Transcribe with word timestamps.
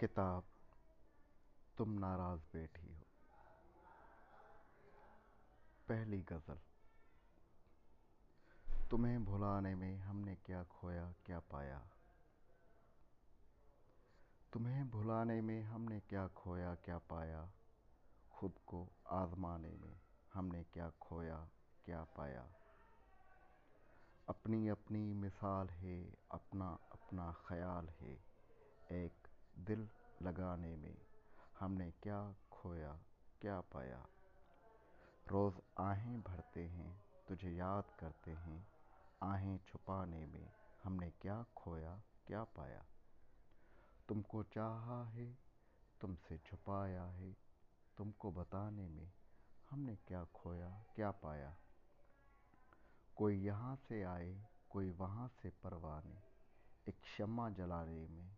کتاب، 0.00 0.42
تم 1.76 1.98
ناراض 1.98 2.38
بیٹھی 2.52 2.94
ہو۔ 2.94 3.04
پہلی 5.86 6.22
غزل، 6.30 6.56
تمہیں 8.88 9.18
بھلانے 9.18 9.74
میں 9.74 9.96
ہم 9.96 10.20
نے 10.20 10.36
کیا 10.42 10.62
کھویا، 10.68 11.10
کیا 11.24 11.40
پایا؟ 11.40 11.80
تمہیں 14.50 14.84
بھلانے 14.84 15.40
میں 15.40 15.62
ہم 15.62 15.84
نے 15.84 16.00
کیا 16.00 16.26
کھویا، 16.34 16.74
کیا 16.74 16.98
پایا؟ 16.98 17.44
خود 18.30 18.52
کو 18.64 18.90
آزمانے 19.04 19.76
میں 19.80 19.94
ہم 20.34 20.48
نے 20.48 20.64
کیا 20.64 20.90
کھویا، 21.00 21.44
کیا 21.84 22.04
پایا؟ 22.14 22.46
اپنی 24.26 24.70
اپنی 24.70 25.12
مثال 25.14 25.66
ہے، 25.82 26.10
اپنا 26.28 26.76
اپنا 26.90 27.32
خیال 27.32 27.88
ہے، 28.00 28.16
ایک 28.88 29.29
دل 29.54 29.84
لگانے 30.20 30.76
میں 30.76 30.92
ہم 31.60 31.74
نے 31.74 31.90
کیا 32.00 32.30
کھویا، 32.50 32.92
کیا 33.40 33.60
پایا؟ 33.60 34.02
روز 35.30 35.52
آہیں 35.76 36.18
بھرتے 36.18 36.68
ہیں، 36.68 36.92
تجھے 37.26 37.50
یاد 37.50 37.82
کرتے 37.96 38.34
ہیں۔ 38.46 38.58
آہیں 39.20 39.58
چھپانے 39.66 40.26
میں 40.26 40.48
ہم 40.86 40.96
نے 40.96 41.10
کیا 41.18 41.42
کھویا، 41.54 41.96
کیا 42.24 42.44
پایا؟ 42.44 42.80
تم 44.06 44.22
کو 44.22 44.42
چاہا 44.42 45.10
ہے، 45.14 45.32
تم 46.00 46.14
سے 46.28 46.36
چھپایا 46.38 47.12
ہے۔ 47.12 47.32
تم 47.96 48.10
کو 48.10 48.30
بتانے 48.30 48.88
میں 48.88 49.06
ہم 49.72 49.80
نے 49.80 49.94
کیا 50.04 50.24
کھویا، 50.32 50.68
کیا 50.94 51.10
پایا؟ 51.10 51.50
کوئی 53.14 53.44
یہاں 53.44 53.76
سے 53.88 54.04
آئے، 54.04 54.38
کوئی 54.68 54.92
وہاں 54.98 55.28
سے 55.42 55.50
پروانے 55.60 56.14
ایک 56.84 57.06
شمع 57.06 57.48
جلانے 57.48 58.06
میں 58.10 58.28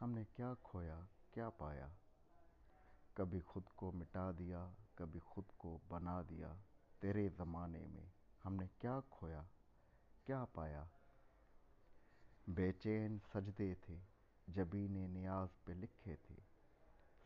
ہم 0.00 0.10
نے 0.10 0.24
کیا 0.24 0.54
کھویا، 0.62 1.00
کیا 1.32 1.50
پایا؟ 1.50 1.88
کبھی 3.14 3.40
خود 3.40 3.62
کو 3.76 3.92
مٹا 3.92 4.30
دیا، 4.38 4.68
کبھی 4.94 5.20
خود 5.20 5.44
کو 5.56 5.78
بنا 5.88 6.22
دیا۔ 6.30 6.52
تیرے 7.00 7.28
زمانے 7.28 7.86
میں 7.86 8.06
ہم 8.44 8.56
نے 8.56 8.66
کیا 8.78 9.00
کھویا، 9.10 9.42
کیا 10.24 10.44
پایا؟ 10.44 10.84
بے 12.46 12.72
چین 12.72 13.18
سجدے 13.32 13.74
تھے، 13.74 13.98
جبین 14.48 15.10
نیاز 15.10 15.48
پہ 15.64 15.72
لکھے 15.72 16.16
تھے۔ 16.16 16.36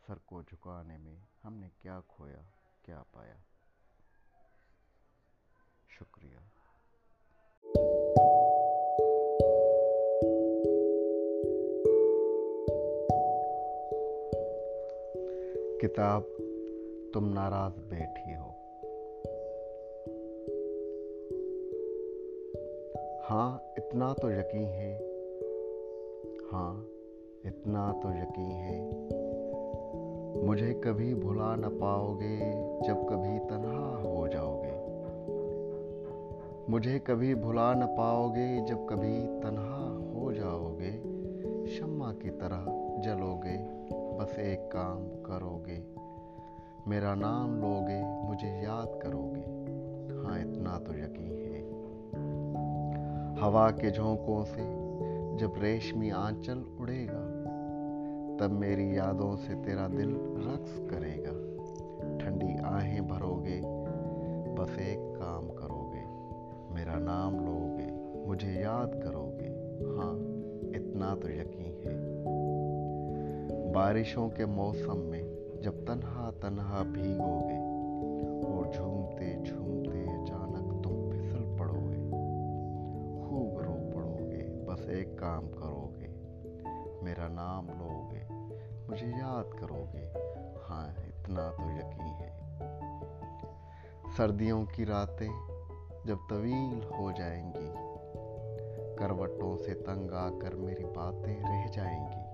سر 0.07 0.17
کو 0.17 0.41
جھکانے 0.41 0.97
میں 0.97 1.17
ہم 1.43 1.53
نے 1.53 1.69
کیا 1.79 1.99
کھویا، 2.07 2.41
کیا 2.81 3.03
پایا؟ 3.11 3.37
شکریہ۔ 5.89 6.30
کتاب 15.81 16.21
تم 17.13 17.33
ناراض 17.33 17.79
بیٹھی 17.89 18.35
ہو۔ 18.35 18.49
ہاں 23.29 23.57
اتنا 23.77 24.13
تو 24.13 24.31
یقین 24.31 24.63
ہے۔ 24.63 24.99
ہاں 26.53 26.81
اتنا 27.43 27.93
تو 28.03 28.09
یقین 28.09 28.51
ہے۔ 28.51 28.89
مجھے 30.43 30.73
کبھی 30.73 31.13
بھلا 31.13 31.55
نہ 31.55 31.67
پاؤ 31.79 32.13
گے 32.19 32.39
جب 32.87 32.95
کبھی 33.09 33.39
تنہا 33.49 34.01
ہو 34.03 34.27
جاؤ 34.27 34.61
گے 34.61 34.75
مجھے 36.67 36.99
کبھی 36.99 37.35
بھلا 37.35 37.73
نہ 37.73 37.85
پاؤ 37.97 38.29
گے 38.35 38.59
جب 38.67 38.77
کبھی 38.89 39.27
تنہا 39.41 39.97
ہو 40.13 40.31
جاؤ 40.31 40.75
گے 40.79 41.01
شمع 41.67 42.11
کی 42.13 42.29
طرح 42.29 42.65
جلو 43.03 43.35
گے 43.43 43.81
بس 44.21 44.39
ایک 44.39 44.71
کام 44.71 45.23
کرو 45.23 45.63
گے 45.65 45.81
میرا 46.85 47.15
نام 47.15 47.61
لو 47.61 47.81
گے 47.87 48.01
مجھے 48.29 48.61
یاد 48.63 49.01
کرو 49.01 49.33
گے 49.35 49.41
ہاں 50.23 50.39
اتنا 50.39 50.79
تو 50.79 50.93
یقین 50.93 51.31
ہے۔ 51.31 51.61
ہوا 53.41 53.71
کے 53.71 53.89
جھونکوں 53.89 54.45
سے 54.45 54.61
جب 55.37 55.49
ریشمی 55.61 56.11
آنچل 56.11 56.61
اڑے 56.79 57.05
گا، 57.05 57.23
تب 58.39 58.51
میری 58.51 58.95
یادوں 58.95 59.35
سے 59.35 59.53
تیرا 59.65 59.87
دل 59.87 60.15
رقص 60.47 60.79
کرے 60.89 61.17
گا۔ 61.23 61.33
ٹھنڈی 62.19 62.53
آہیں 62.63 63.01
بھرو 63.01 63.43
گے 63.45 63.61
بس 64.57 64.69
ایک 64.77 64.99
کام 65.19 65.47
کرو 65.47 65.91
گے 65.93 66.05
میرا 66.73 66.99
نام 66.99 67.45
لو 67.45 67.77
گے 67.77 67.91
مجھے 68.27 68.51
یاد 68.51 69.01
کرو 69.03 69.31
گے 69.39 69.49
ہاں 69.81 70.13
اتنا 70.75 71.15
تو 71.21 71.29
یقین 71.29 71.73
ہے۔ 71.85 72.00
بارشوں 73.73 74.29
کے 74.29 74.45
موسم 74.45 74.97
میں 74.97 75.23
جب 75.61 75.73
تنہا 75.87 76.31
تنہا 76.41 76.83
بھیگو 76.83 77.49
گے 77.49 77.57
اور 78.45 78.73
جھومتے 78.73 79.35
جھومتے 79.45 80.03
اچانک 80.03 80.83
تم 80.83 81.09
پھسل 81.11 81.57
پڑو 81.57 81.89
گے 81.89 82.09
خوب 83.23 83.59
رو 83.59 83.91
پڑو 83.93 84.17
گے 84.31 84.65
بس 84.65 84.89
ایک 84.89 85.17
کام 85.17 85.49
کرو 85.49 85.91
گے 85.99 86.07
میرا 87.01 87.27
نام 87.27 87.67
لو 87.67 88.09
گے 88.11 88.23
مجھے 88.87 89.07
یاد 89.07 89.51
کرو 89.59 89.85
گے 89.93 90.13
ہاں 90.69 90.87
اتنا 90.87 91.51
تو 91.57 91.71
یقین 91.71 92.21
ہے۔ 92.21 92.31
سردیوں 94.17 94.65
کی 94.65 94.85
راتیں 94.85 95.29
جب 96.05 96.17
طویل 96.29 96.83
ہو 96.83 97.11
جائیں 97.11 97.53
گی، 97.53 97.69
کروٹوں 98.97 99.57
سے 99.57 99.73
تنگ 99.73 100.11
آ 100.11 100.29
کر 100.41 100.55
میری 100.55 100.85
باتیں 100.85 101.39
رہ 101.43 101.67
جائیں 101.71 102.07
گی۔ 102.11 102.30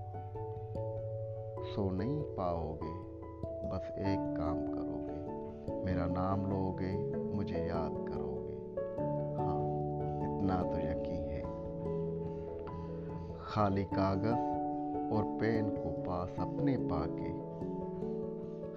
سو 1.74 1.90
نہیں 1.90 2.22
پاؤ 2.36 2.74
گے 2.74 2.92
بس 3.70 3.90
ایک 3.96 4.36
کام 4.36 4.58
کرو 4.74 4.98
گے 5.08 5.84
میرا 5.84 6.06
نام 6.06 6.46
لو 6.46 6.76
گے 6.80 6.92
مجھے 7.34 7.66
یاد 7.66 7.96
کرو 8.08 8.34
گے 8.48 8.56
ہاں 9.38 9.58
اتنا 10.20 10.62
تو 10.62 10.80
یقین 10.80 11.28
ہے۔ 11.28 11.42
خالی 13.38 13.84
کاغذ 13.84 14.38
اور 15.10 15.24
پین 15.40 15.70
کو 15.70 16.02
پاس 16.06 16.38
اپنے 16.38 16.76
پا 16.90 17.04
کے 17.06 17.32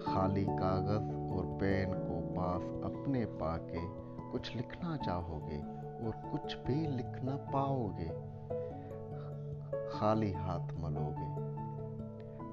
خالی 0.06 0.46
کاغذ 0.60 1.10
اور 1.32 1.60
پین 1.60 1.94
کو 2.08 2.20
پاس 2.36 2.86
اپنے 2.86 3.26
پا 3.40 3.58
کے 3.58 3.80
کچھ 4.32 4.58
لکھنا 4.58 4.98
چاہو 5.06 5.40
گے 5.48 5.62
اور 6.04 6.14
کچھ 6.34 6.58
بھی 6.66 6.76
لکھنا 6.76 7.38
پاؤ 7.52 7.88
گے 7.98 8.10
خالی 9.92 10.34
ہاتھ 10.34 10.74
ملو 10.74 11.10
گے 11.18 11.31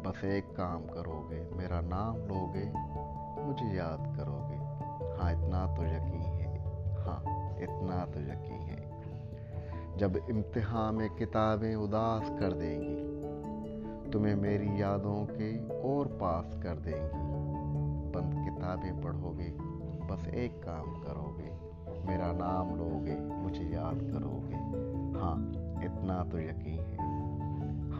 بس 0.02 0.24
ایک 0.24 0.56
کام 0.56 0.86
کرو 0.86 1.26
گے 1.30 1.44
میرا 1.56 1.80
نام 1.80 2.16
لو 2.16 2.52
گے 2.54 2.64
مجھے 3.36 3.66
یاد 3.66 4.16
کرو 4.16 4.40
گے 4.50 4.56
ہاں 5.18 5.30
اتنا 5.30 5.66
تو 5.76 5.84
یقین 5.84 6.22
ہے۔ 6.22 6.58
ہاں 7.06 7.20
اتنا 7.58 8.04
تو 8.14 8.20
یقین 8.20 8.68
ہے۔ 8.68 8.90
جب 9.96 10.10
امتحان 10.28 10.94
میں 10.94 11.08
کتابیں 11.08 11.74
اداس 11.74 12.32
کر 12.38 12.52
دیں 12.52 12.80
گی، 12.80 13.04
تمہیں 14.12 14.34
میری 14.34 14.68
یادوں 14.70 15.26
کے 15.26 15.58
اور 15.82 16.06
پاس 16.18 16.56
کر 16.62 16.78
دیں 16.78 16.92
گی۔ 16.92 17.28
بند 18.12 18.34
کتابیں 18.46 19.02
پڑھو 19.02 19.34
گے 19.38 19.56
بس 20.08 20.28
ایک 20.32 20.62
کام 20.62 21.00
کرو 21.00 21.34
گے 21.38 21.50
میرا 22.04 22.32
نام 22.32 22.76
لو 22.76 23.00
گے 23.04 23.16
مجھے 23.20 23.64
یاد 23.64 24.12
کرو 24.12 24.40
گے 24.48 24.54
ہاں 25.18 25.36
اتنا 25.84 26.24
تو 26.30 26.40
یقین 26.40 26.78
ہے۔ 26.78 26.96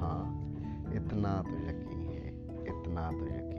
ہاں 0.00 0.47
اتنا 0.97 1.41
تو 1.43 1.56
یقین 1.65 2.09
ہے 2.09 2.31
اتنا 2.71 3.10
تو 3.10 3.26
یقین 3.26 3.57